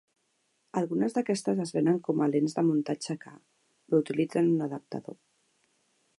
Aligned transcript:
Algunes 0.79 1.15
d'aquestes 1.17 1.61
es 1.65 1.73
venen 1.75 1.99
com 2.09 2.23
a 2.23 2.29
lents 2.31 2.57
de 2.61 2.65
muntatge 2.71 3.19
K, 3.27 3.35
però 3.85 4.01
utilitzen 4.07 4.53
un 4.57 4.69
adaptador. 4.71 5.21